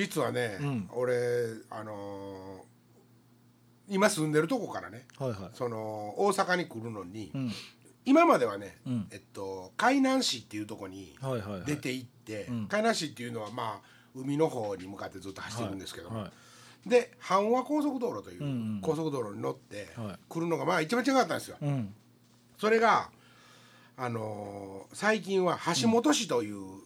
[0.00, 0.90] 実はね、うん。
[0.92, 1.14] 俺
[1.70, 2.70] あのー
[3.92, 5.40] 今住んでるとこからねはいはい。
[5.52, 7.50] その大阪に来るのに、うん。
[8.04, 9.08] 今まではね、うん。
[9.10, 11.64] えっと海南市っていうとこにはいはいはい。
[11.66, 12.66] 出て行って、うん。
[12.68, 16.30] 海南市っていうのはまあ海の方に向かってずっと走ってるんですけども、はい
[16.88, 20.18] で阪和高速道路という高速道路に乗ってはい。
[20.28, 21.56] 来るのがまあ一番近かったんですよ。
[21.60, 21.94] うん。
[22.58, 23.10] それが
[23.98, 26.82] あのー最近は橋本市といううん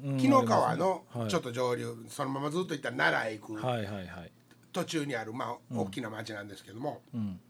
[0.00, 1.28] 紀の川のはい。
[1.28, 4.30] ちょっと上流、そのままずっと行ったら奈良へ行くはいはいはい。
[4.72, 7.40] 途中にあるまあ大きな町なんですけども、うん。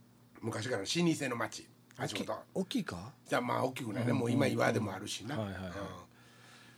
[0.41, 1.67] 昔からの老舗の町
[1.99, 2.39] 橋本。
[2.55, 3.13] 大きいか？
[3.29, 5.73] じゃあまあ大きくないね、もう今岩でもあるしな、はいはいはい。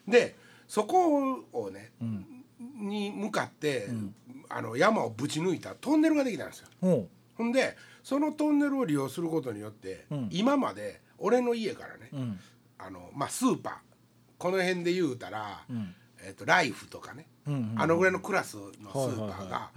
[0.07, 0.13] うん。
[0.13, 0.37] で
[0.67, 2.25] そこをね、ん。
[2.61, 3.89] に向かって、
[4.49, 6.69] あの山をぶち抜いたトンネルができたんですよ。
[7.37, 10.29] ほんでそのトンネルを利用することによって、ん。
[10.31, 12.41] 今まで俺の家からね、うん。
[12.79, 13.73] あのまあスーパー
[14.39, 15.95] この辺で言うたら、ん。
[16.21, 19.71] えっとライフとかね、うんうんあのぐらいのクラスのスはいーパーが、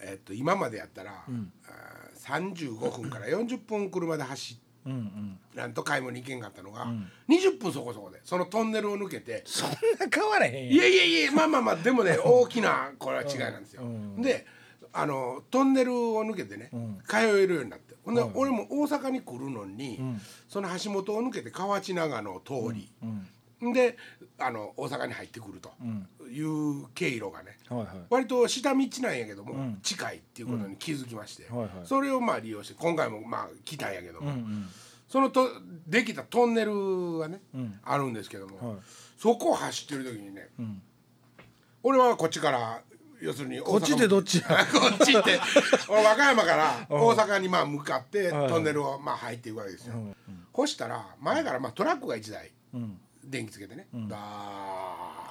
[0.00, 4.62] えっと今までやったら、あー35分から40分車で走って。
[4.86, 5.38] うんうん。
[5.56, 6.86] なんと買い物に行けんかったのが、
[7.28, 9.42] 20分そこそこでそのトンネルを抜けて。
[9.44, 9.76] そんな
[10.12, 13.82] 変わらへんいやいやいやまあまあまあでもね 大きなこれは違いなんですよ。
[13.82, 14.22] うん。
[14.22, 14.46] で
[14.92, 16.70] あのトンネルを抜けてね、
[17.08, 17.96] 通えるようになって。
[18.04, 20.20] ほんで、はい俺も大阪に来るのに、ん。
[20.48, 23.28] その橋本を抜けて河内長野を通り、うん
[23.60, 23.96] で
[24.38, 25.72] あの大阪に入ってくると
[26.28, 27.88] いう経路がね、はいはい。
[28.10, 31.70] 割と下道なんやけども、近いっていうことに気づきまして、はいはい。
[31.84, 34.66] それをまあ利用して今回もまあ来たんやけども、うんうん。
[35.08, 35.48] そのと
[35.86, 37.80] できたトンネルがね、ん。
[37.82, 38.78] あるんですけども、はい。
[39.18, 40.82] そこを走ってる時にね、ん。
[41.82, 42.82] 俺はこっちから
[43.22, 44.48] 要するにこっちってどっちや？
[44.70, 45.40] こっちって。
[45.88, 49.94] 俺和歌山から大阪にまあ向かってはいトンネルをまあ入っていくわけですよ。
[50.54, 54.16] そしたら前からまあトラックが1台うん電気つけてね、ダ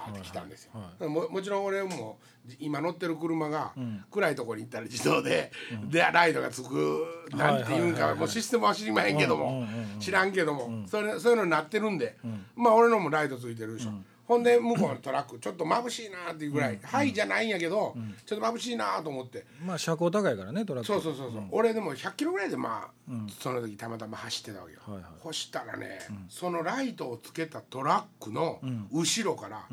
[0.07, 2.19] ーって来たんですよ、はいももちろん俺も
[2.59, 3.73] 今乗ってる車が
[4.11, 5.51] 暗いところに行ったら自動で、
[5.89, 7.93] でライトがつくなんていうんはいはいはいはい。
[8.11, 12.17] かもうシステムは知りまへんけども、うんうんうん知らんけども、それそういうのになってるんで、
[12.55, 13.91] まあ俺のもライトついてるでしょ、
[14.27, 19.45] ほんで向こうのトラックちょっと眩しいなっていうぐらい、はいじゃないんやけど、ちょっと眩しいなと思って。
[19.63, 20.87] まあ車高高いからねトラック。
[20.87, 25.03] そうそうそうそう、俺でも100キロぐらいでまあ、その時たまたま走ってたわけよ、はいはい。
[25.23, 25.99] そしたらね、
[26.29, 28.59] そのライトをつけたトラックの
[28.91, 29.67] 後ろから、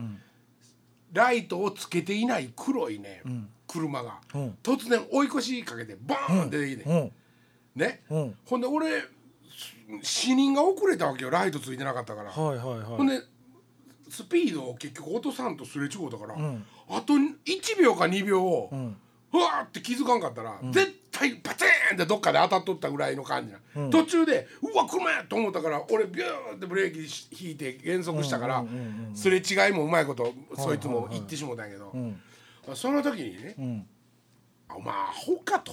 [1.12, 3.22] ライトをつけていない黒いね、
[3.66, 4.58] 車が、うん。
[4.62, 7.12] 突然追い越しかけてバーンって出てきて、うん。
[7.74, 8.34] ね、うん。
[8.44, 9.02] ほんで俺
[10.02, 12.82] 死人が遅れたわけよライトついてなかったから、はいはいはい。
[12.82, 13.20] ほんで
[14.12, 16.66] スピードを結局落とさんとすれ違うたから、ん。
[16.90, 18.96] あと1秒か2秒を、ん。
[19.32, 28.64] うわーって気づかんかったら、絶対パチーンってどっかで当たっとったぐらいの感じな、途中でうわ車やと思ったから俺ビューってブレーキし引いて減速したから、
[29.14, 32.20] すれ違いもうまいことそいつも言ってしもたんやけど、ん。
[32.74, 33.86] その時にねうん
[34.68, 35.72] 「あお前アホか」と。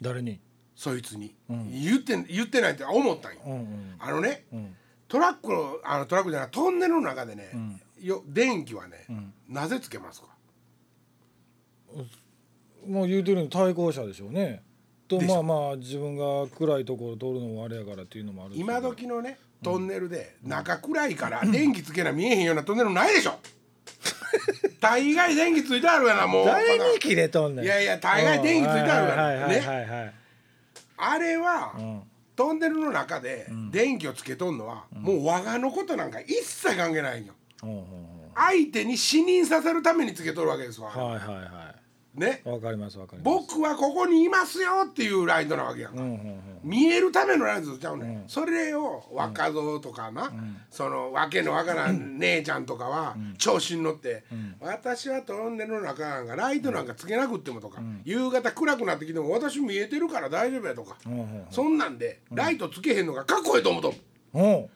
[0.00, 0.40] 誰に？
[0.74, 3.40] そいつに、言って言ってないって思ったんよ。
[3.46, 3.96] うんうん。
[3.98, 4.74] あのね、ん
[5.08, 7.50] トラックのあのトラックじゃないトンネルの中でね、
[8.00, 9.06] よ電気はね、
[9.48, 10.28] なぜつけますか？
[12.86, 14.62] もう言うてるように対向車でしょうね。
[15.08, 15.42] とでしょ。
[15.42, 18.60] まあまあ自分が暗いところ通るのもあれやからっていうのもあるし。
[18.60, 23.38] 今時のねトンネルで中暗いから電気つけな見えへんようなトンネルないでしょ。
[24.80, 26.46] 大概電気ついてあるやなもう。
[26.46, 30.14] 誰に切れとんねんいやいや大概電気ついてあるからはいはいはいはいはい
[30.98, 32.02] あれは、ん
[32.36, 37.34] トンネルの中で電気をつけとんのは、もう我がのことなんか一切関係ないんよ。
[38.34, 41.65] 相手に死認させるためにつけとるわけですわ、はいはいは
[42.16, 42.42] ね。
[42.44, 43.48] いわかりますわかります。
[43.48, 46.40] 僕はここにいますよっていうライトなわけやんか、うんうんうん。
[46.62, 50.32] 見えるためのライトちゃうね、ん、それを若造とかな、
[50.70, 54.24] そのわけのわからん姉ちゃんとかは調子に乗って、
[54.60, 63.94] 私はトンネルの中なんかライトなんかつけなくってもとか、夕方暗くなってきても私見えてるから大丈夫やとか、うんうんそんなんでライトつけへんのがかっこええと思うと
[64.34, 64.66] うん。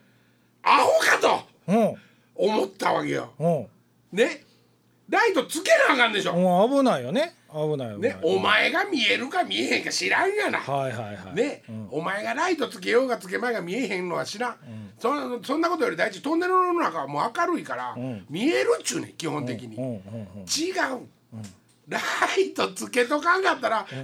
[0.62, 1.18] アホか
[1.66, 1.94] とうん。
[2.34, 3.32] 思ったわけよ。
[3.38, 3.66] うん。
[4.12, 4.44] ね？
[5.10, 6.34] ライトつけなあかんでしょ。
[6.34, 7.34] もう危ないよね。
[7.52, 10.60] 危ないねお前が見えるか見えへんか知らんやな。
[10.60, 11.34] はいはいはい。
[11.34, 14.56] ね、お前がライトつけようがつけまいが見えへんのは知らん、
[15.00, 18.24] そんそんなことより大事トンネルの中はもう明るいから、ん。
[18.30, 20.00] 見えるっちゅうねん基本的に、うんうんうん
[20.42, 21.08] 違う、
[21.88, 21.98] ラ
[22.38, 24.00] イトつけとかんかったら、相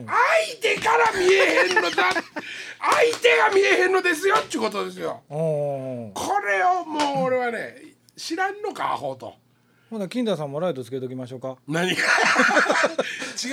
[0.61, 2.11] 手から見えへんのだ。
[2.82, 5.23] 相手が見えへんのですよっちゅうことですよ。
[5.31, 6.12] うんうん。
[6.12, 7.76] これをもう俺はね
[8.17, 9.35] 知らんのかアホと。
[9.88, 11.56] ほな金田さんもライトつけときましょうか。
[11.69, 12.03] 何が？
[12.03, 13.53] 違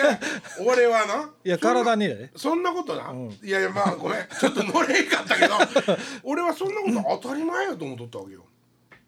[0.64, 0.68] う。
[0.68, 1.30] 俺はな。
[1.46, 2.32] いや体にね。
[2.36, 3.14] そんなことな、
[3.44, 4.28] いやいやまあごめん。
[4.40, 5.56] ちょっと乗れへんかったけど。
[6.24, 6.90] 俺はそんなこ
[7.20, 8.46] と当たり前やと思っとったわけよ。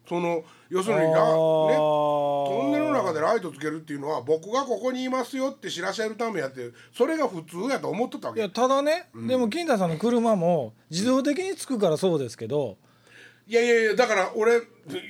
[0.08, 8.40] その要するにな、ね、トンネルの中でライトつけるっていうのは僕がここにいますよって知らせるためやってそれが普通やと思っとったわけ。
[8.40, 12.78] いやただね、でも金田さんの車も自動的につくからそうですけど
[13.48, 14.60] いやいやいやだから俺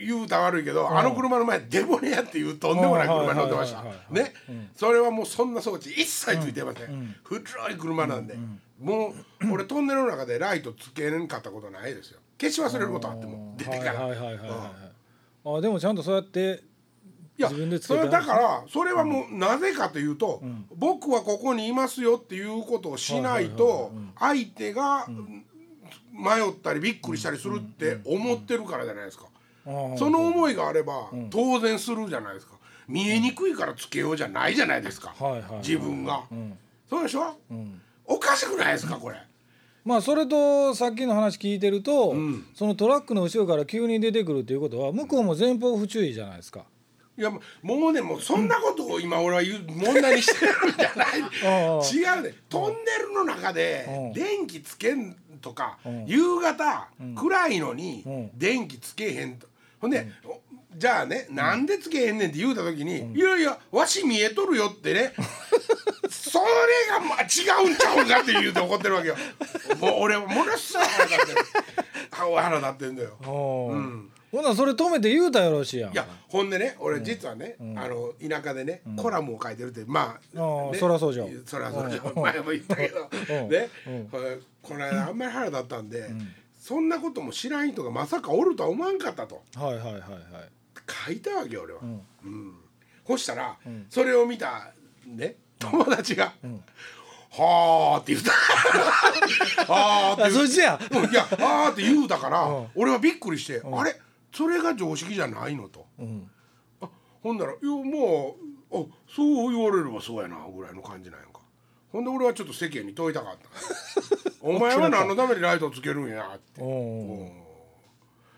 [0.05, 3.83] 言うたら悪いけど、あの車の前デボネやっていうとんでもない車に乗ってました。
[4.11, 4.35] ね、
[4.75, 7.45] それはもうそんな装置一切ついてません、古い
[7.79, 8.37] 車なんで、
[8.81, 12.21] もう俺トンネルの中でライトつけんかったことないですよ。
[12.39, 16.63] 消し忘れることあっても出てから、あでもちゃんとそうやって
[17.39, 20.43] いや自分でつそれだからそれはもうなぜかというと、
[20.75, 25.07] 僕はここにいますよっていうことをしないと相手が
[26.17, 29.27] 迷ったりびっくりしたりするって思ってるからじゃないですか。
[29.97, 32.55] その思いがあれば当然するじゃないですか。
[32.89, 35.15] 見えにくいからつけようじゃないじゃないですか。
[35.63, 36.25] 自分が。
[36.89, 37.37] そうでしょ、
[38.07, 39.17] おかしくないですかこれ。
[39.85, 46.65] まあそれとさっきの話聞いてると、んそのトラックの後ろから急に出てくるっていうことは向こうも前方不注意じゃないですか。
[47.19, 51.09] いやもうねもうそんなことを今俺は言う問題にしてるんじゃない。
[52.17, 52.35] 違うね。
[52.49, 54.13] トンネルの中でうん。
[54.13, 56.05] 電気つけんとかん。
[56.07, 58.31] 夕方暗いのにうん。
[58.39, 59.49] 電気つけへんと。
[59.81, 60.41] ほんでお
[60.77, 65.15] じゃあねなんでつけへんねんって言うた時に「いやいやわし見えとるよ」ってね。
[66.11, 66.47] それ
[66.91, 69.17] がまあ違うんちゃうんかって言うて怒ってるわけよ。
[69.81, 71.47] もう俺ものすごい腹立ってる。
[72.11, 73.17] 腹立ってんだよ。
[73.21, 75.93] うん、ほなそれ止めて言うたやろしやん。
[75.93, 80.79] いやほんでね俺実はね、あの田舎でね、コラムを書いてるってまあ、あーね。
[80.79, 82.23] そらそうじゃそらそうじゃうん。
[82.23, 83.49] 前も言ったけど、うん。
[83.49, 84.09] ね、うん。
[84.09, 86.11] これこの間あんまり腹立ったんで、
[86.61, 89.43] そんなことも知らん人がまさかおるとは思わんかったと。
[89.55, 90.03] はいはいはいはい。
[91.07, 92.01] 書いたわけよ俺は、ん。
[92.25, 92.55] うん。
[93.07, 93.57] そしたら、
[93.89, 94.73] それを見た
[95.07, 96.33] ね友達が
[97.31, 98.33] 「はあ」って言った
[99.73, 100.79] 「は あ」ってあ言うそっちや。
[100.91, 101.11] うん。
[101.11, 102.67] いや「ああ」って言うたから、うん。
[102.75, 104.01] 俺はびっくりして、あれ？
[104.37, 105.87] それが常識じゃないのと。
[105.99, 106.31] うん。
[106.81, 106.89] あ
[107.23, 108.37] ほんなら「いやも
[108.71, 111.41] うあそう言われればそうやな」ぐらいの感じなんやんか。
[111.93, 113.49] ほんで俺はちょっと世間に問いたかった
[114.43, 116.61] 「お前は何のためにライトつけるんや」って。
[116.61, 117.33] おうん。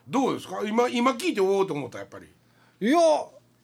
[0.09, 0.63] どうですか？
[0.65, 2.27] 今今聞いておおと思ったやっぱり。
[2.81, 2.99] いや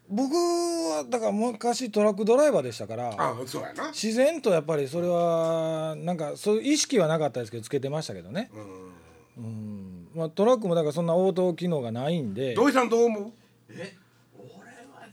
[0.08, 3.88] 僕はだから昔トラックドライバーでしたからあそうやな。
[3.92, 8.50] 自然とやっぱりそれはなんかそういう意識はなかったですけどつけてましたけどね。
[8.54, 9.44] うん。
[9.44, 9.73] うん。
[10.14, 12.54] まあトラックもだからそんな応答機能がないんで。
[12.54, 13.32] 土井さんどう思う？
[13.70, 13.96] え
[14.38, 15.10] 俺はい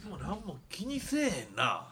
[0.00, 1.86] つも何も気にせえへんな。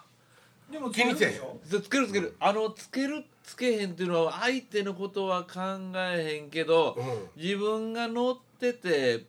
[0.71, 2.37] でも気にせえよつけるつける。
[2.41, 5.61] あのつけるつけへんっていうのは相手のことは考
[5.95, 9.25] えへんけど、う自分が乗ってて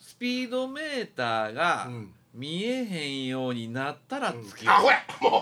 [0.00, 2.12] スピードメーターがうん。
[2.34, 4.96] 見えへんようになったらつける、アホや。
[5.20, 5.32] もう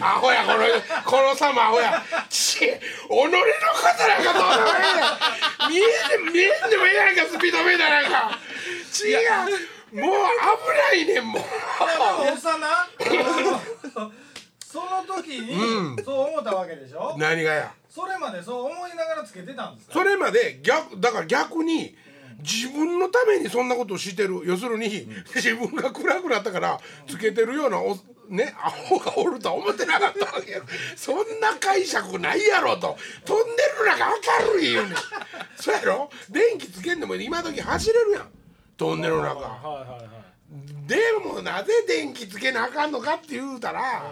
[0.00, 0.44] アホや。
[0.44, 2.02] このこのさもアホや。
[2.28, 3.20] ち己のこと
[4.08, 4.79] なんかどうでも
[5.70, 8.38] 見えて見えんでもええやんかスピードメーターなんか。
[8.98, 9.14] 違
[9.94, 10.02] う。
[10.02, 11.42] もう危ないねんもう。
[11.42, 12.88] おっさんな。
[14.64, 15.56] その時に
[16.04, 17.16] そう思ったわけでしょ？
[17.18, 17.74] 何がや？
[17.88, 19.94] それまでそう思いながらつけてたんですか？
[19.94, 21.96] それまで逆だから逆に
[22.40, 24.42] 自分のためにそんなことをしてる。
[24.44, 27.96] 要するに自分が暗くなったからつけてるようなお
[28.30, 30.62] ねアホがおるとは思ってなかったわけよ
[30.96, 32.96] そんな解釈ないやろと。
[33.24, 34.10] トンネルの中
[34.46, 34.90] 明るいよね。
[34.90, 34.94] ん
[35.56, 36.10] そうやろ？
[36.30, 38.28] 電気つけんでも今時走れるやん。
[38.76, 39.40] トンネルの中。
[39.40, 40.10] はいはいはい
[40.86, 44.10] でもなぜ電気つけなあかんのかって言うたら、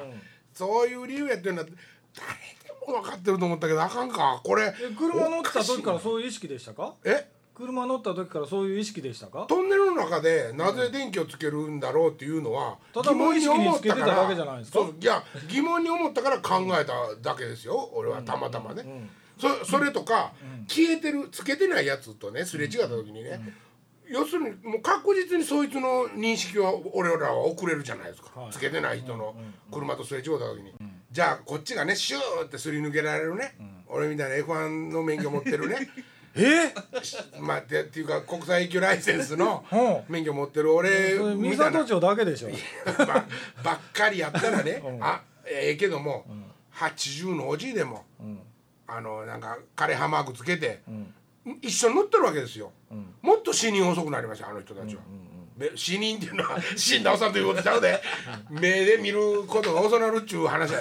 [0.55, 1.75] そういう理由やっていうのは誰
[2.63, 4.41] でも分かってると思ったけどあかんか。
[4.45, 6.95] これえ車乗った時からそういう意識でしたか？
[7.05, 7.29] え？
[7.59, 9.47] 車乗った時からそういう意識でしたか？
[9.49, 14.79] トンネルの中でなぜ電気をつけるんだろうっていうのは、ただ無意識につけてただけじゃないですか？
[14.79, 17.91] そういや疑問に思ったから考えただけですよ。
[17.95, 20.33] 俺はたまたまね、そそれとか、
[20.67, 23.41] 消えてるつけてないやつとねすれ違った時にね、
[24.09, 28.53] 要するにもう確実にそいつの認識は俺らは遅れるじゃないですか、はい。
[28.53, 29.35] つけてない人の
[29.73, 30.73] 車とすれ違った時に、
[31.11, 33.57] じゃあこっちがねシューってすり抜けられるね、
[33.89, 35.77] 俺みたいな F1 の免許持ってるね
[36.45, 36.75] え？
[37.41, 39.77] まあってっていうか国際級ライセンスの う。
[40.11, 41.73] ん免許持ってる俺みたいな。
[41.73, 42.49] 三郷町だけでしょ。
[42.99, 43.07] ば
[43.63, 46.27] ばっかりやったらね、あええけども、
[46.75, 48.05] 80のおじいでも、
[48.87, 49.41] あのなん。
[49.41, 50.83] か枯葉マークつけて、
[51.63, 52.73] 一緒に乗ってるわけですよ、
[53.23, 55.03] もっと死人遅くなりましたあの人たちは。
[55.03, 55.09] で
[55.75, 58.01] 死人っていうのは死んだおっさんということちゃうで。
[58.51, 60.81] 目で見ることが遅なるっちゅう話や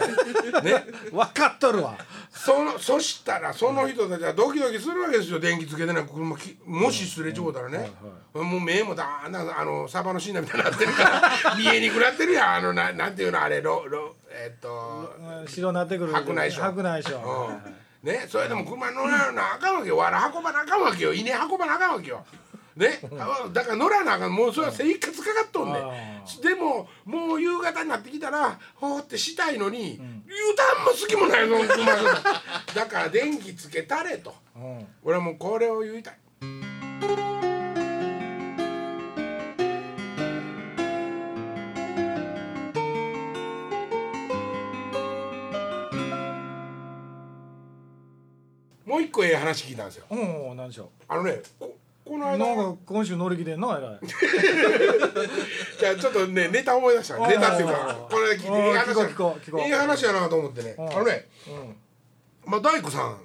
[0.61, 1.97] で、ね、分かっとるわ。
[2.31, 5.39] そのそしたらその人たちはドキドキするわけですよ。
[5.39, 7.91] 電気つけてない車きもしすれ違うたらね、
[8.33, 12.53] もう目もだんだんあのサバのシーナみたいになってるから 見えにくなってるやん。
[12.55, 15.15] あのななんていうのあれロロえっと
[15.47, 16.13] 白なってくる。
[16.13, 16.71] 白内障。
[16.71, 17.23] 白内障。
[17.25, 17.75] うん。
[18.03, 19.97] ねそれでも車乗らなあかんわけよ。
[19.97, 21.13] わら運ばなあかんわけよ。
[21.13, 22.23] 稲運ばなあかんわけよ
[22.77, 24.35] ね、あだから乗らなあかん。
[24.35, 25.83] もうそれは生活かかっとんねん。
[25.83, 25.91] あ
[26.43, 31.57] でももう夕方になってきたらほーってしたいのに、油断も好きもないの
[32.75, 34.35] だから電気つけたれと。
[34.55, 34.87] うん。
[35.03, 36.17] 俺はもうこれを言いたい。
[48.85, 50.05] もう一個ええ話聞いたんですよ。
[50.11, 51.41] うん何でしょあのね
[52.07, 52.37] ここのう間。
[52.37, 53.99] なんか今週乗り気でんなえらい
[55.79, 57.23] じゃあちょっとねネタ思い出した。
[57.23, 60.75] あネタっていうかあこれ聞いていい話聞こう聞こういい話やなと思ってね。
[60.77, 60.89] うん。
[60.89, 61.27] あのね
[62.45, 62.51] うん。
[62.51, 63.17] まあ大工さ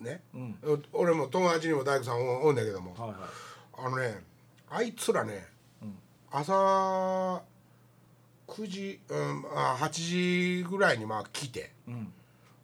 [0.00, 0.22] んね。
[0.34, 0.58] うん。
[0.92, 2.94] 俺も友達にも大工さんおおんだけども。
[2.94, 3.18] はいはい。
[3.78, 4.22] あのね
[4.70, 5.46] あいつらね
[5.82, 5.98] うん。
[6.30, 7.42] 朝
[8.46, 11.72] 9時、うん、あ8時ぐらいにまあ来て。
[11.88, 12.12] うん。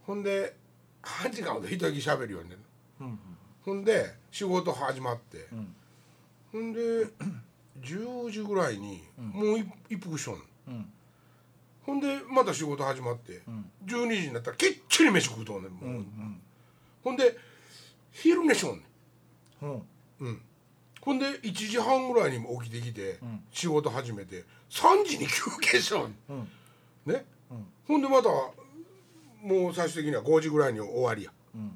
[0.07, 0.55] ほんで
[1.03, 2.61] 3時間ほど一息しゃべるようになる。
[3.01, 3.19] うん。
[3.65, 5.47] ほんで仕事始まって。
[5.53, 5.75] うん。
[6.51, 6.81] ほんで
[7.81, 10.43] 10時ぐらいにもう一一服しとん。
[11.87, 13.35] ほんでまた仕事始まって。
[13.49, 13.71] ん。
[13.87, 16.41] 12時になったらきっちり飯食うとんねんもう、うん
[17.05, 17.37] ほんで
[18.11, 18.85] 昼寝しとんね
[19.63, 19.67] ん。
[19.67, 19.67] う。
[19.77, 19.83] ん
[20.27, 20.41] うん、
[21.01, 23.45] ほんで1時半ぐらいに起きてきて、ん。
[23.53, 26.49] 仕事始めて3時に休憩しよううん。
[27.07, 27.67] ね、うん。
[27.87, 31.31] ほんでまたもう最終的には5時ぐらいに終わりや。
[31.55, 31.69] うん。
[31.69, 31.75] で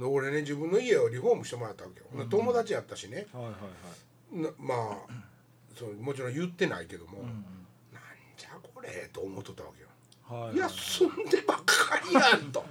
[0.00, 3.26] 俺ね自分の家をリフォームしてもらったわけよ、ほんで友達やったしね。
[3.32, 3.58] はいはいは
[4.32, 4.42] い。
[4.42, 5.12] なまあ
[5.74, 7.26] そうもちろん言ってないけども、うん
[7.92, 8.02] なん
[8.36, 9.88] じゃこれと思っとったわけよ、
[10.30, 10.58] うんはいい。
[10.58, 12.64] や住んでばっかりやんと。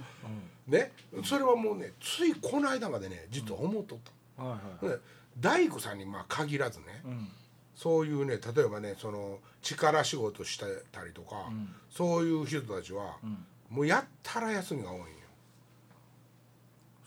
[0.66, 0.92] ね
[1.24, 3.98] それはもうねついこの間までね実は思っとっ
[4.36, 4.96] た、はいはいはい。
[4.96, 5.02] で
[5.38, 7.28] 大工さんにまあ限らずね、うん。
[7.74, 11.74] そういうね例えばねその力仕事してたりとか、ん。
[11.90, 13.44] そういう人たちは、ん。
[13.70, 14.98] もうやったら休みが多い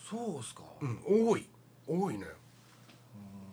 [0.09, 0.63] そうっすか？
[0.81, 1.47] うん、多い。
[1.87, 2.33] 多いのよ、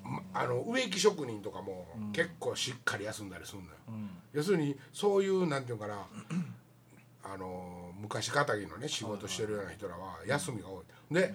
[0.04, 4.10] まあの植木職人とかも結構しっかり休んだりするのよ、うん。
[4.32, 6.06] 要するにそういうなんていうかな。
[7.28, 11.14] あの昔かたぎのね仕事してるような人らは休みが多い。
[11.14, 11.34] で、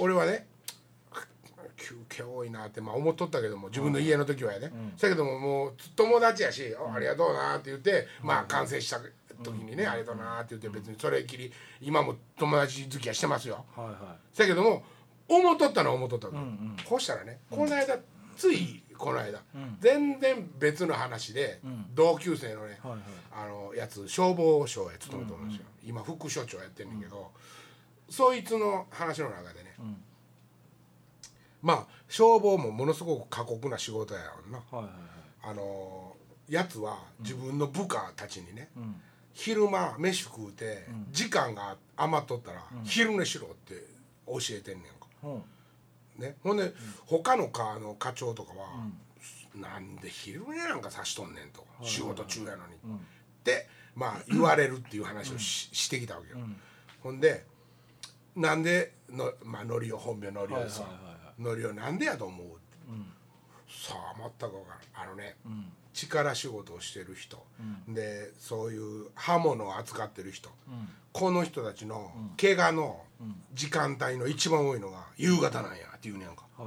[0.00, 0.46] 俺はね
[1.76, 8.98] 休憩多いなってまあ思っとったけども自分の家の時はやね、だけどももう友達やし「あありがとうな」って言って、まあ完成した
[9.42, 13.64] 時にね「ありがとうな」って言って別にそれっきり今も友達付き合いしてますよ。
[13.74, 14.84] はいはだけども
[15.28, 16.76] 思っとったのは思っとったわけ、うんうん。
[16.84, 17.98] こうしたらねこの間、
[18.36, 19.78] ついこの間、ん。
[19.80, 21.86] 全然別の話で、ん。
[21.94, 23.02] 同級生のね、いはいはい。
[23.32, 27.30] あのやつ消防署へ勤めてるんですよ、今副署長やってんねんけど、
[28.08, 30.02] そいつの話の中でね、ん。
[31.62, 34.58] まあ消防もものすごく過酷な仕事やろな。
[34.58, 34.92] はいはいはい。
[35.42, 36.16] あの
[36.48, 39.00] やつは自分の部下たちにね、うん
[39.34, 43.74] 昼間飯食うて、時間が余っとったら、昼寝しろって
[44.26, 45.08] 教えてんねんか。
[45.24, 45.28] う。
[45.28, 45.42] ん
[46.16, 46.72] ね、ほんで、
[47.06, 48.88] 他の課の課長とかは、
[49.54, 52.78] なんで昼寝なんかさしとんねんと、仕事中やのに、っ
[53.42, 56.38] てまあ言われるっていう話をし,、してきたわけよ、
[57.02, 57.44] ほんで
[58.36, 62.58] なんでの、まあ、のりお本名のりおさはいはいはいはのりおなんでやと思うって、
[63.68, 65.06] さあ全く分からん。
[65.06, 65.36] あのね、
[65.94, 67.42] 力仕事をしてる人、
[67.88, 70.50] でそういう刃物を扱ってる人、
[71.12, 73.00] この人たちの怪我の
[73.54, 76.66] 時間帯の一番多いのが夕方なんやって言うねやんか、はい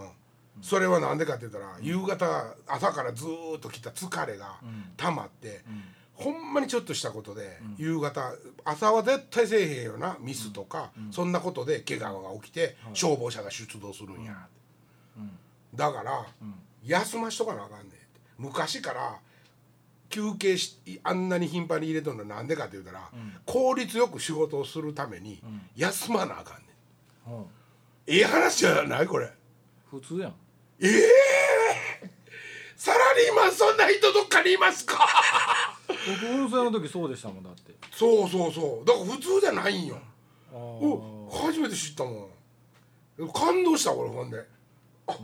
[0.00, 0.08] はい。
[0.56, 4.56] うん、それは何でかって言ったら、夕方朝からずーっと来た疲れが
[4.96, 5.62] 溜まって、
[6.14, 8.32] ほんまにちょっとしたことで、夕方
[8.64, 14.48] 朝は絶対せえへんよなミスとか、そんなことで怪我が起きて、消防車が出動するんや、
[15.74, 16.26] だから、
[16.82, 18.03] 休ましとかなあかんねん
[18.38, 19.18] 昔から
[20.08, 23.10] 休憩しあんなに頻繁に入れとるのなんでかって言うたら、
[23.46, 25.42] 効率よく仕事をするために
[25.76, 27.38] 休まなあかんねん。
[27.38, 27.42] う。
[27.42, 27.46] ん
[28.06, 29.32] ええ話じゃないこれ。
[29.90, 30.34] 普通やん。
[30.80, 32.10] ええ
[32.76, 34.98] サラリーマンそんな人どっかにいますか。
[35.88, 37.72] 僕運送の時そうでしたもんだって。
[37.92, 38.84] そうそうそう。
[38.86, 39.98] だから普通じゃないんよ。
[40.52, 43.28] あお初めて知ったもん。
[43.32, 44.44] 感動した俺ほんで。
[45.06, 45.16] あ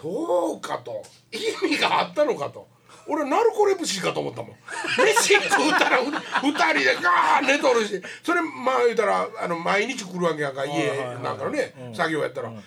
[0.00, 1.02] そうかと。
[1.32, 2.68] 意味があったのかと。
[3.06, 4.50] 俺ナルコレプシーかと思ったもん。
[5.04, 8.00] 飯食うたらふ二人でガー寝とるし。
[8.22, 11.94] それまあ言うたらあの毎日来るわけやんか家はいはいはいなんかのねうん。
[11.94, 12.50] 作業やったら。
[12.50, 12.62] 毎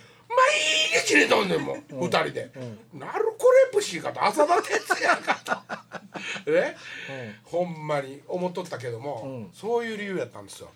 [1.06, 2.52] 日寝とんねんもん二人で。
[2.94, 5.52] ナルコレプシーかと浅田哲也かと。
[6.52, 6.76] ね
[7.44, 9.52] ほんまに思っとったけどもうん。
[9.54, 10.70] そういう理由やったんですよ。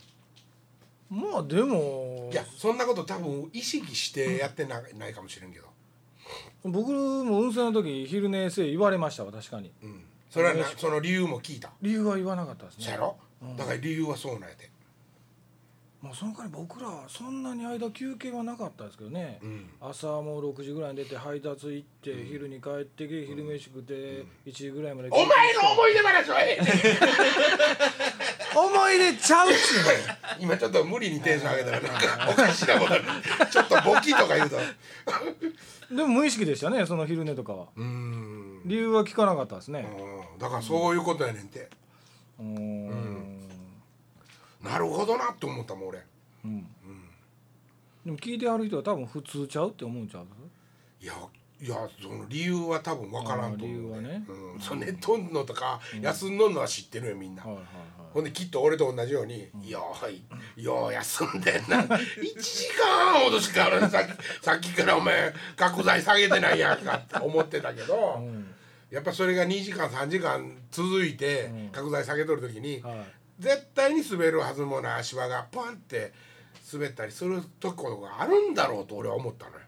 [1.09, 2.29] まあでも。
[2.31, 5.74] いやそんなこと多分意識してやってなないかもしれんけど
[6.63, 9.71] 僕も運送の時昼寝せえ言われましたわ確かに。
[9.83, 10.03] うん。
[10.29, 11.71] それはなその理由も聞いた？
[11.81, 12.85] 理由は言わなかったですね。
[12.85, 13.17] そやろ？
[13.57, 14.69] だから理由はそうなんやで
[16.01, 19.69] まあその代わり僕らそんなに間休憩はなかったですけどね、うん。
[19.81, 23.93] 朝もう6時ぐらいに出て配達行って、昼に帰ってきて昼飯食って
[24.45, 26.73] 1時ぐらいまでお前の思い出話はええねん
[28.55, 29.83] 思い出ちゃうっちゅう
[30.39, 33.01] 今ちょっと無理にテンション上げたらなんかおかしなことに。
[33.51, 34.55] ちょっとボキとか言うと。
[35.91, 37.67] のでも無意識でしたねその昼寝とかは。
[37.75, 38.61] うーん。
[38.65, 39.85] 理由は聞かなかったですね。
[40.35, 41.69] うんだからそういうことやねんて。
[42.39, 43.39] うーん。
[44.63, 46.03] なるほどなって思ったもん俺。
[46.43, 46.67] うん。
[48.05, 50.25] でも聞いてある人は多分普通ちゃうって思うんちゃう？
[51.01, 51.13] いや
[51.61, 54.25] いやその理由は多分分からんと思う、あー理由はね。
[54.27, 57.63] うん、その寝とんのとか、休んどんのは知ってるよみんな、はいはい
[58.15, 60.09] ほんできっと俺と同じように「よう
[60.57, 61.81] いよう休んでんな。
[61.83, 68.55] 1時間ほどしかあるさっきさっきからお前角材下げてないやんか」って思ってたけど、はい、うん。
[68.89, 73.05] やっぱそれが2時間3時間続いて角材下げとる時に、はい。
[73.37, 76.13] 絶対に滑るはずもない足場がパンって
[76.71, 79.64] 滑ったりするとこがあるんだろうと俺は思ったのよ。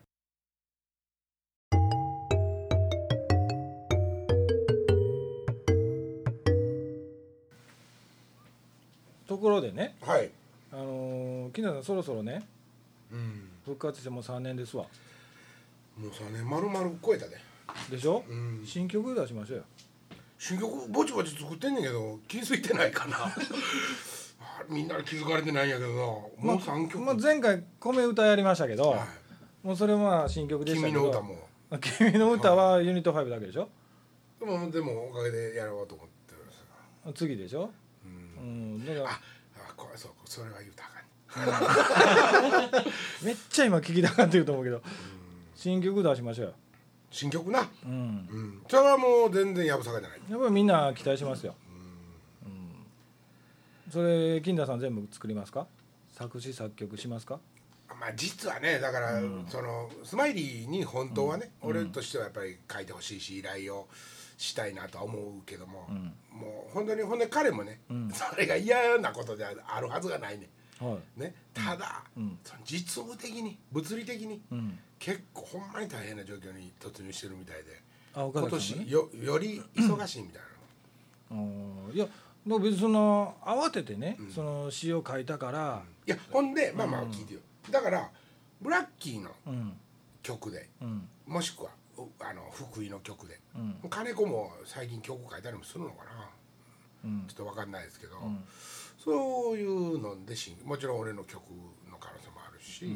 [9.38, 10.32] ところでねはい、
[10.74, 12.44] あのー、金田さんそろそろね
[13.12, 14.84] うん、復活してもう3年ですわ。
[15.98, 17.38] もう3年丸々超えたで、
[17.90, 19.64] でしょ、うん、新曲出しましょうよ。
[20.38, 23.18] 新曲ぼちぼち作ってんねんけど気づいてないかな。
[23.30, 23.36] あ
[24.68, 25.96] みんな気づかれてないんやけどな。
[25.96, 29.06] もう3曲、まあ、前回米歌やりましたけど、は
[29.64, 29.68] い。
[29.68, 31.00] もうそれは新曲でしたけど。
[31.00, 31.48] 君の歌も。
[31.98, 33.70] 君の歌はユニット5だけでしょ？
[34.40, 37.14] でもでもおかげでやろうと思ってるんですよ。
[37.14, 37.72] 次でしょ、
[38.42, 39.20] うんうん、だからあ
[39.70, 40.90] あこれそうそれは言うたか
[43.22, 43.26] ん。
[43.26, 44.82] めっちゃ今聞きたがってると思うけど。
[45.56, 46.54] 新曲出しましょうよ、
[47.10, 50.20] 新曲な、うん、うん、それはもう全然やぶさかじゃない。
[50.30, 51.56] やっぱりみんな期待しますよ、
[52.46, 55.66] うん、それ金田さん全部作りますか？
[56.14, 57.40] 作詞作曲しますか？
[58.00, 63.88] まあ実はねだから、そのスマイリーに本当はね、俺としてはやっぱり書いてほしいし依頼を
[64.38, 65.88] したいなとは思うけども、
[66.32, 67.82] もう本当にほんで彼もね、
[68.14, 70.48] それが嫌なことであるはずがないね
[70.80, 71.20] はい。
[71.20, 72.38] ねただ、ん。
[72.44, 74.80] その実務的に物理的に、うん。
[75.00, 77.82] 結構ほんまに大変な状況に突入してるみたいで
[78.14, 80.42] あ岡今年よより忙しいみたい
[81.32, 81.44] なの。
[81.88, 81.96] うん。
[81.96, 82.14] いやだか
[82.46, 85.84] ら別にその慌ててね、その詩を書いたから。
[86.06, 87.40] いやほんでまあまあ聞いてよ、
[87.72, 88.10] だから
[88.62, 89.74] ブラッキーのうん。
[90.24, 91.08] 曲でうん。
[91.26, 91.74] もしくはう
[92.20, 93.90] あの福井の曲で、うん。
[93.90, 96.30] 金子も最近曲書いたりもするのかな。
[97.06, 97.26] うん。
[97.28, 98.44] ちょっと分かんないですけど、ん。
[98.98, 101.42] そういうのでしもちろん俺の曲
[101.90, 102.94] の可能性もあるし、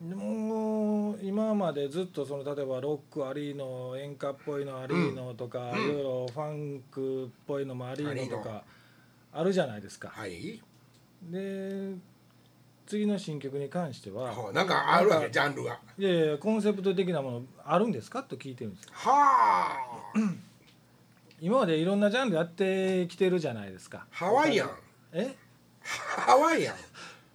[0.00, 8.64] でも今までずっとその例えばロックありの演歌っぽいのありのとか、いろいろファンクっぽいのもありのとか
[9.32, 10.08] あるじゃないですか。
[10.08, 10.62] はい。
[11.22, 11.94] で
[12.90, 15.78] 次の新曲に関してはなんかあるわけジャンルが。
[15.96, 18.24] いやいやコンセプト的なものあるんですか？
[18.24, 18.90] と聞いてるんですよ。
[18.94, 19.76] は
[20.12, 20.18] あ。
[21.40, 24.06] 今までいろんなジャンルやってきてるじゃないですか。
[24.10, 24.70] ハワイアン。
[25.12, 25.36] え？
[25.82, 26.74] ハワイアン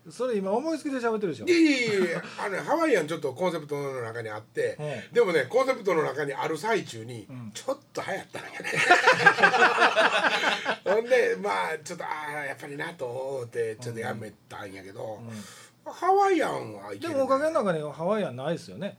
[0.10, 1.46] それ今思いつきで喋ってるでしょ？
[1.48, 4.78] いやいやいやあのねハワイアンちょっとコンセプトの中にあって、
[5.12, 7.52] うでもねコンセプトの中にある最中にん。
[7.54, 8.72] ちょっと流行ったんやね、
[10.86, 12.08] ほんでまあちょっとあ
[12.42, 15.20] あやっぱりなと思ってちょっとやめたんやけど、
[15.86, 18.96] ハワイアンはいけるでもおかげの中にハワイアンないですよね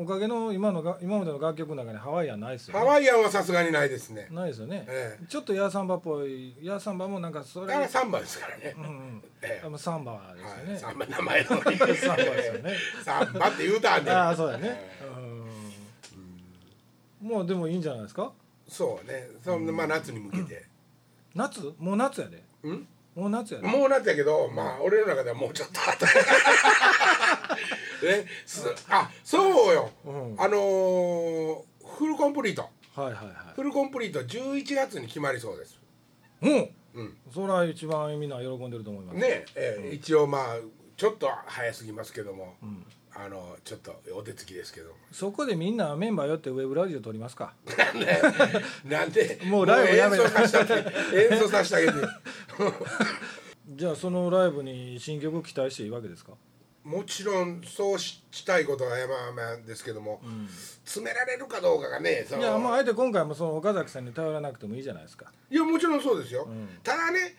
[0.00, 2.80] おかげの今のが今までの楽曲の中にハワイアンないですよね。
[2.80, 4.28] ハワイアンはさすがにないですね。
[4.30, 5.26] ないですよね、ええ。
[5.26, 9.22] ちょっとヤーサンバっぽいヤーサンバもなんかそれだからサンバですからね、うんうん。
[9.42, 9.66] ええ。
[9.66, 12.76] あのサンバですはい、よね、サンバ名前のサンバですよね。
[13.04, 14.80] サンバって言うたんでああそうだね、
[17.22, 17.28] うん。
[17.28, 18.32] もうでもいいんじゃないですか？
[18.66, 19.28] そうね。
[19.44, 20.64] そんなまあ夏に向けて、
[21.34, 21.74] 夏？
[21.78, 22.42] もう夏やで。
[22.62, 22.88] うん？
[23.14, 23.66] もう夏やで。
[23.66, 25.74] もう夏やけど、まあ俺の中ではもうちょっと
[28.00, 30.34] 後ねすあそうよ、うん。
[30.38, 31.62] あのー
[31.98, 32.62] フルコンプリート。
[32.94, 33.34] はいはいはい。
[33.54, 35.78] フルコンプリート11月に決まりそうです。
[36.42, 36.48] う？
[36.48, 37.16] んうん。
[37.34, 39.18] それは一番みんな喜んでると思います。
[39.18, 40.56] ねえ、一応まあ
[40.96, 42.54] ちょっと早すぎますけども、
[43.14, 44.90] あのちょっとお手つきですけど。
[44.90, 47.54] もそこでみんなメンバーよってウェブラジオ撮りますか？
[47.76, 48.22] なんで
[48.84, 51.94] なんで もうライブやめもう演奏させてあげて演奏させてあげて。
[53.76, 56.32] じゃあそのライブに新曲期待していいわけですか？
[56.84, 60.20] もちろんそうししたいことは山々ですけども、
[60.84, 65.30] 詰められるかどうかがねいやまああえて今回もその岡崎さんに頼らなくてもいいじゃないですか。
[65.50, 66.48] いやもちろんそうですよ、
[66.82, 67.34] ただね、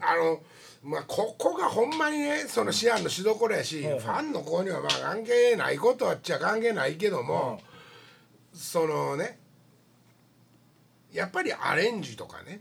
[0.00, 0.40] あの
[0.82, 7.60] まあここがほんまにねその思案のしどころやし、ファンの子にはまあ関係ないことはっちゃ関係ないけども、
[8.52, 9.38] そのね
[11.12, 12.60] やっぱりアレンジとかね、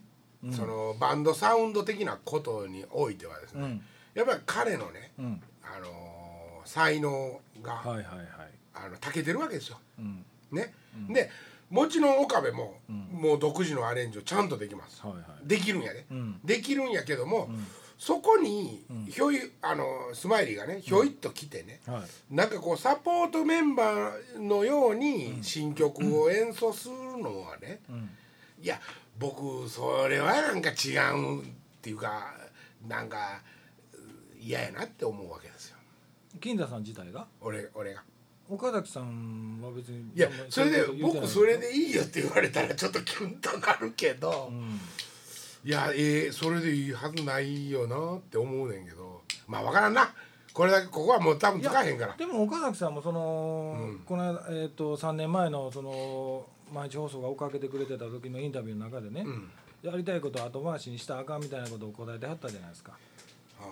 [0.52, 3.82] そのバンドサウンド的なことにおいてはですね、うん。
[4.13, 5.41] やっぱり彼のね、うん。
[5.63, 6.12] あのー
[6.65, 8.28] 才能が、はいはいはい。
[8.76, 9.80] あの長けてるわけですよ。
[9.99, 10.26] うん。
[10.52, 10.73] ね、
[11.10, 11.30] で
[11.69, 15.02] もちろん岡部も、もう独自のアレンジをちゃんとできます。
[15.02, 15.47] はいはい。
[15.47, 16.39] できるんやで、うん。
[16.43, 17.49] できるんやけども、
[17.97, 22.36] そこにひょいあのスマイリーがねひょいっと来てね、はい。
[22.36, 28.10] なんかこうサポートメンバーのように新曲を演奏するのはね、ん。
[28.62, 28.80] いや
[29.17, 31.45] 僕それはなんか違うっ
[31.82, 32.34] ていうか
[32.88, 33.41] なんか
[34.39, 35.47] 嫌やなって思うわけ
[36.39, 37.28] 金田さん自体が？
[37.41, 38.04] 俺俺が。
[38.50, 44.80] 岡崎さんは別にいやそれで僕それでいいよって言われたらちょっとキュンとなるけど、うん。
[45.63, 49.22] いやえー、それでいいはずないよなって思うねんけど。
[49.48, 50.13] まあ分からんな。
[50.54, 52.15] これだけここはもう多分使えへんから。
[52.15, 54.00] でも岡崎さんもその、うん。
[54.00, 59.50] この間、えー、と3年前のその毎日放送が追っかけてくれてた時のインタビューの中でね、うん。
[59.82, 62.91] やりたいことを後回しにしたらあかんみたいなことを答えてはったじゃないですか。
[63.62, 63.65] あ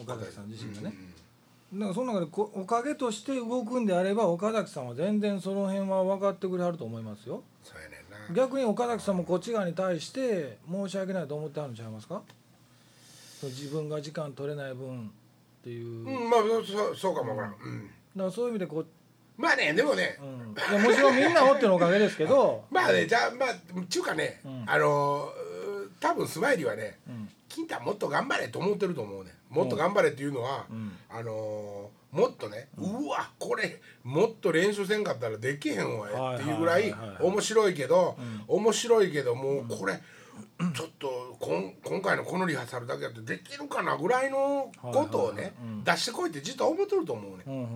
[0.00, 0.92] 岡崎さん自身がね。
[0.92, 1.27] うん
[1.74, 7.42] だからその中でこおかげとして動くんであれば岡崎さんは全然その辺は分かってくれはると思いますよ。
[7.62, 8.34] そうやねんな。
[8.34, 12.22] 逆に岡崎さんもこっち側に対して申し訳ないと思ってはるんちゃいますか？
[13.42, 15.10] 自分が時間取れない分っ
[15.62, 18.86] ていう、だかうんまあそうそうかも分からん、うん、らそういう意味でこう、
[19.36, 23.48] まあねでもね、うん、いやもちろんみんなおってのおかげですけど、 まあねじゃあまあ
[23.88, 24.64] ちゅうかね、うん。
[24.66, 25.48] あのー
[26.00, 27.28] 多分スマイリーはねうん
[27.58, 30.92] 金太もっと頑張れと思ってると思うねもっと頑張れっていうのは、うん。
[31.10, 38.16] あのーもっとね、うわこれもっと練習せんかったらできへんわっていうぐらい面白いけど、
[38.46, 40.00] 面白いけどもうこれ、
[40.74, 45.52] ちょっとこん今回のこのリハーサルだけやってできるかなぐらいのことをね、
[45.84, 47.44] 出してこいって実は思ってると思うね。
[47.46, 47.66] うんうんうん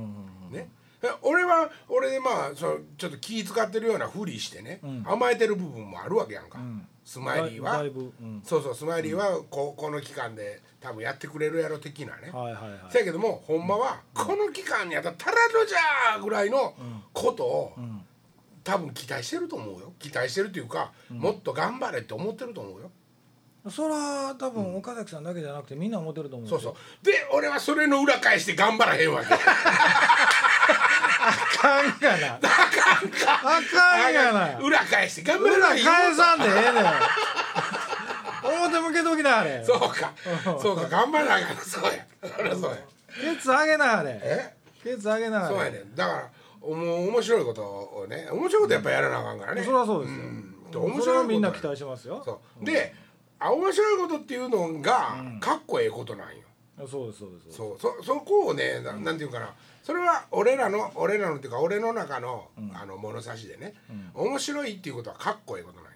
[0.46, 0.52] うん。
[0.52, 0.70] ね。
[0.70, 0.81] え
[1.22, 5.04] 俺は俺でまあそのちょっと気使ってるようなふりしてね、うん。
[5.06, 6.86] 甘えてる部分もあるわけやんか、ん。
[7.04, 7.82] スマイリーは。
[7.82, 12.80] うん、そうそうスマイリーはここの期間で多分やってくれるやろ的なね、はいはいはい。
[12.90, 16.74] せやけどもほんまはこの期間にやったら足らぬじゃーぐらいの
[17.12, 18.04] ことをん。
[18.64, 19.92] 多分期待してると思うよ。
[19.98, 22.92] 期待してるっていうか、もっと頑張れって思ってると思うよ、
[23.68, 26.74] それは多分岡崎さんだけじゃなくてみんな思ってると思うそうそう。
[27.04, 29.34] で俺はそれの裏返して頑張らへんわけ。
[29.34, 29.38] あ
[31.62, 32.34] かんがな。
[32.34, 34.58] あかんがな。
[34.58, 36.84] 裏返して頑張ら裏ない返さんでええねん。
[38.64, 39.64] 表向けときなあれ。
[39.64, 40.12] そうか。
[40.60, 40.88] そうか。
[40.88, 41.56] 頑張らなあかん。
[41.64, 42.06] そうや。
[42.36, 42.76] そりゃそうや。
[43.34, 44.20] ケツ上げなあれ。
[44.22, 44.54] え？
[44.82, 45.54] ケツ上げなあれ。
[45.54, 45.94] そうやねん。
[45.94, 46.28] だから
[46.68, 49.62] もう面白いことをね面白いことやっぱやらなあかんからね。
[49.62, 50.54] それはそうですよ、うん。
[50.74, 52.22] 面白いことはみんな期待してますよ。
[52.24, 52.94] そうで
[53.38, 56.42] あ面白いことっていうのがかっこええことなんよ。
[56.88, 57.56] そうですそうです。
[57.56, 57.78] そう。
[57.80, 63.74] そそこをねななんていうかなそれは俺らの俺らのっていうか俺の中の,、あの物差しでね、
[64.14, 65.90] 面白いっていうことはかっこええことなんよ。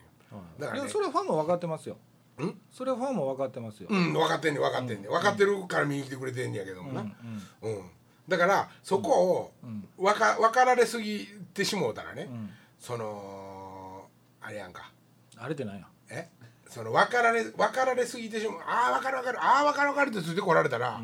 [0.59, 0.89] だからね。
[0.91, 1.97] それはファンも分かってますよ。
[2.41, 2.55] ん？
[2.73, 5.11] それはファンも分かってますよ、うん分かってんねん分かってんねん。
[5.11, 7.81] 分かってるから見に来てくれてんねやけどもな、うん
[8.29, 9.53] だからそこを
[9.97, 12.51] 分か分かられすぎてしもうたらね、ん。
[12.81, 14.09] その
[14.43, 14.91] あれやんか。
[15.37, 16.29] あれってなんやえ？
[16.69, 21.01] その分かられ分かられすぎてしまうああ分かる分かるああ分かる分かるってついてこられたら、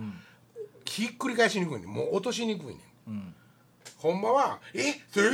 [0.84, 1.88] ひっくり返しにくいねん。
[1.88, 2.78] もう落としにくいねん。
[3.08, 3.34] うん。
[3.98, 5.30] ほんまは「えそえ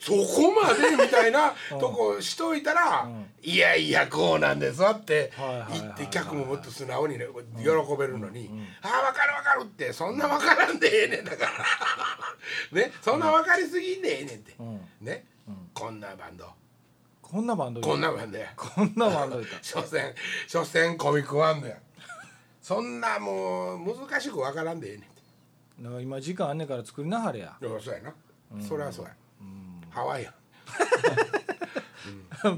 [0.00, 3.08] そこまで?」みたいな とこしといたら
[3.42, 5.32] 「いやいやこうなんですわ」って
[5.70, 7.26] 言って客ももっと素直にね
[7.58, 7.64] 喜
[7.96, 8.50] べるのに
[8.82, 11.52] 「ああ分かる分かる」ってそんな分からんでええねんだから。
[12.76, 14.54] ねそんな分かりすぎんでええねんって。
[14.58, 14.80] うん。
[15.00, 15.24] ね。
[15.72, 16.50] こんなバンド。
[17.20, 18.52] こんなバンドこんなバンドや。
[18.56, 19.56] こんなバンドいた。
[19.62, 20.12] 所詮
[20.48, 21.76] 所詮コミックワンドや
[22.62, 25.10] そんなもう難しく分からんでええねん。
[25.10, 25.22] って
[25.82, 27.56] だから今時間あんねんから作りなはれや。
[27.60, 28.14] いやそうやな。
[28.66, 29.10] それはそうや。
[29.90, 30.34] ハワイやん。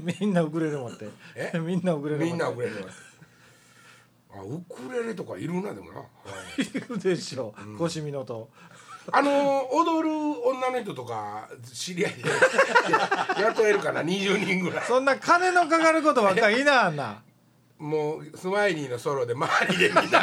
[0.19, 1.07] みんなウクレレ持って。
[1.35, 1.51] え？
[1.59, 2.31] みんなウクレレ持って。
[2.31, 2.87] みんなウクレレは
[4.37, 6.05] あウクレレとかいるなでもな、は
[6.57, 7.53] いいるでしょ。
[7.77, 8.49] 腰みのと。
[9.11, 10.09] あのー踊る
[10.47, 12.23] 女の人とか知り合いで
[13.41, 14.01] 雇えるかな。
[14.03, 14.85] 20人ぐらい。
[14.85, 17.21] そんな金のかかることばっかりいなあんな
[17.77, 20.19] もうスマイリーのソロで周りでみんな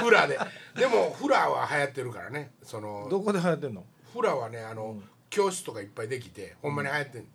[0.00, 0.38] フラで。
[0.76, 2.52] でもフラは流行ってるからね。
[2.62, 3.84] そのどこで流行ってんの？
[4.12, 7.28] フラはねあの、教室とかいっぱいできてほんまに流行ってんの。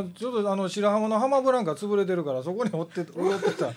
[0.00, 3.68] あちょっとあの白浜の浜ブランカ潰れてるからそこにおって おってた。
[3.68, 3.74] あれ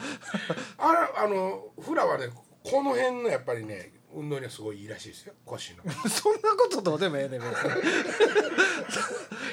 [1.15, 2.27] あのフラはね
[2.63, 5.33] この辺のやっぱりね運動にはすごいいいらしいですよ。
[5.45, 5.83] 腰の。
[6.09, 7.41] そんなことどうでもええねん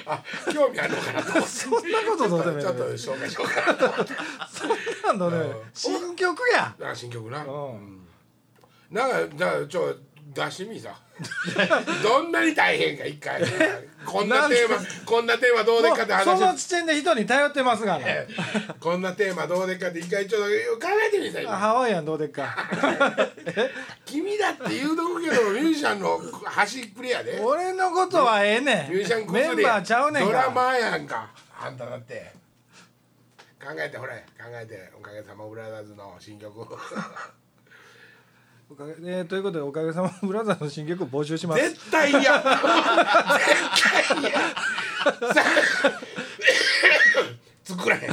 [0.05, 2.65] あ興味あるのかなとそんなことどうでもええねん。
[2.65, 4.05] ちょっと紹介しようかな
[5.09, 6.75] なんどうでもええ新曲や。
[6.81, 7.71] あ新曲な、うん。
[7.71, 7.99] うん
[8.91, 9.95] なんかじゃあちょ
[10.33, 10.95] 出してみさ。
[12.01, 13.41] どんなに大変か一回。
[14.05, 18.05] こんなテーマこんなテーマどうでっかってもうその話時点で人に頼ってますがな
[18.79, 20.47] こんなテーマどうでっかって一回ちょっと
[20.87, 21.55] 考えてみさ今。
[21.55, 22.55] ハワイアンどうでっか。
[24.05, 27.39] 君だって言うとくけどミュージシャンの端っくりやで。
[27.43, 31.29] 俺のことはええねミュージシャンメンバーちゃうねんかドラマーやんか。
[31.61, 32.31] あんただって
[33.61, 36.61] 考えてほれ考えておかげさまブラザーズの新曲
[38.71, 41.61] おかげえーということでおかげさまブラザーズの新曲を募集します。
[41.61, 42.19] 絶対嫌。
[42.21, 42.25] 絶
[44.09, 44.31] 対嫌。
[45.33, 45.43] さ
[47.63, 48.11] 作らへん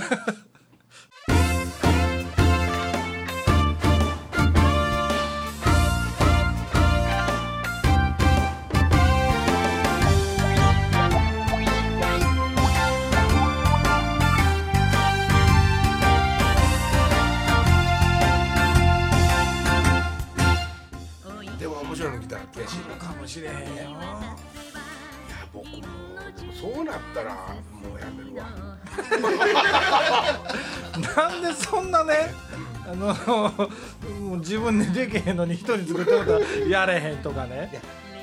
[35.27, 37.71] へんのに人に作ったことはやれへんとかね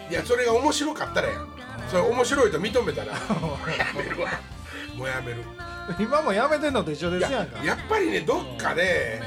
[0.10, 1.48] いやそれが面白かったらやん
[1.90, 4.30] それ面白いと認めたらもうやめるわ
[4.98, 5.44] もうやめる
[6.00, 9.22] 今もやめてんのと一緒ですやんかやっぱりねどっかで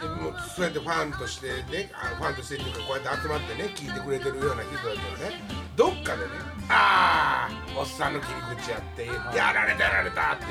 [0.00, 5.42] もうそうやってファンとしてねあファンとしてっていうかこうやって集まってね聞いてくれてるような人たちはね
[5.76, 6.28] どっかでね
[6.68, 10.44] ああおっさんの切り口やってやられたやられたって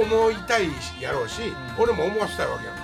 [0.00, 0.68] 思いたい
[1.00, 1.42] やろうし、
[1.78, 2.81] 俺も思わせたいわけやん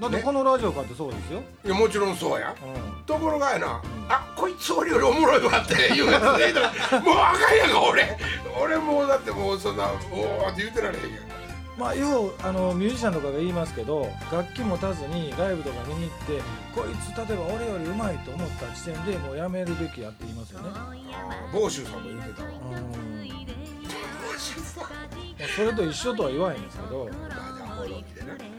[0.00, 2.54] だってこのラジオかってそうですよ、いやもちろんそうや。
[2.62, 3.04] うん。
[3.04, 8.18] ところがやな、あこいつ俺よりおもろいわって言うやつね もうあかんやんか俺。
[8.60, 11.26] 俺もうだってもうそんなおおって言ってられへんやん
[11.78, 16.42] まあようあのミュージシャンとかが言いますけど楽器持たずにライブとか見に行って
[16.74, 20.70] こいつ例えば俺より上手いと思った時点でもうやめるべきやって言いますよね。
[21.52, 22.48] 房州さんも言ってたわ。
[22.48, 23.28] うん。
[23.28, 24.84] 房州さん。
[24.84, 24.88] ま
[25.44, 27.04] あそれと一緒とは言わへんですけど。
[27.12, 28.55] まあじゃあほろみでな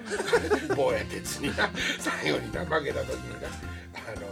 [0.76, 3.48] 坊や鉄にな最後にな負けた時にな。
[3.48, 4.28] あの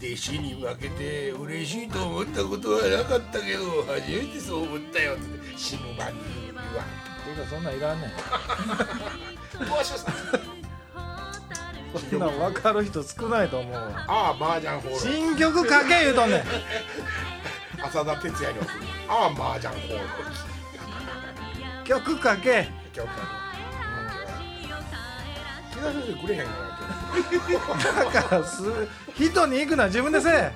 [0.00, 6.62] 弟子に負けて嬉しいと思ったことはなかったけど初めてそう思ったよって死ぬ場に言うわ
[7.20, 8.10] っていうかそんなんいらんねん。
[11.98, 15.00] そんなん分かる人少ないと思うわああ麻雀ホール。
[15.00, 16.42] 新曲書け言うとんねん。
[17.84, 18.84] 浅田哲也に送る。
[19.08, 21.84] ああ麻雀ホール。
[21.84, 22.68] 曲書け。
[22.94, 23.10] 今日
[25.78, 26.58] 木田先生くれへん かな
[27.30, 28.62] 今日だからす
[29.14, 30.52] 人に行くのは自分でせえ